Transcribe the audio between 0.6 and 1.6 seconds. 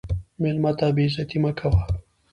ته بې عزتي مه